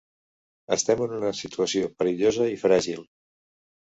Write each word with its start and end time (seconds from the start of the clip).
Estem 0.77 1.01
en 1.07 1.11
una 1.17 1.33
situació 1.41 1.91
perillosa 1.99 2.47
i 2.53 2.57
fràgil. 2.63 3.07